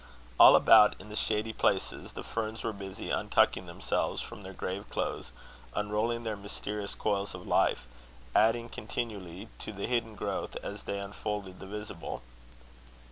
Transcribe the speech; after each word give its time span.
All 0.39 0.55
about 0.55 0.95
in 0.99 1.13
shady 1.13 1.53
places, 1.53 2.13
the 2.13 2.23
ferns 2.23 2.63
were 2.63 2.73
busy 2.73 3.09
untucking 3.11 3.67
themselves 3.67 4.19
from 4.19 4.41
their 4.41 4.51
grave 4.51 4.89
clothes, 4.89 5.29
unrolling 5.75 6.23
their 6.23 6.35
mysterious 6.35 6.95
coils 6.95 7.35
of 7.35 7.45
life, 7.45 7.87
adding 8.33 8.67
continually 8.67 9.47
to 9.59 9.71
the 9.71 9.85
hidden 9.85 10.15
growth 10.15 10.55
as 10.63 10.85
they 10.85 10.97
unfolded 10.97 11.59
the 11.59 11.67
visible. 11.67 12.23